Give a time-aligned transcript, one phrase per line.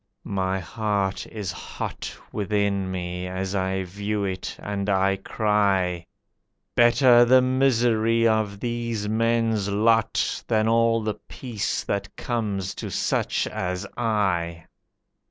[0.23, 6.07] My heart is hot Within me as I view it, and I cry,
[6.73, 13.45] "Better the misery of these men's lot Than all the peace that comes to such
[13.45, 14.65] as I!"